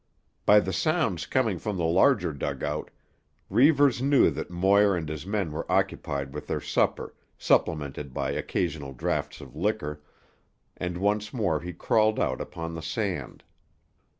[0.47, 2.89] By the sounds coming from the larger dugout
[3.51, 8.93] Reivers knew that Moir and his men were occupied with their supper, supplemented by occasional
[8.93, 10.01] drafts of liquor,
[10.75, 13.43] and once more he crawled out upon the sand.